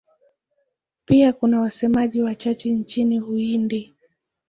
Pia 1.05 1.33
kuna 1.33 1.61
wasemaji 1.61 2.21
wachache 2.21 2.71
nchini 2.71 3.19
Uhindi. 3.21 3.95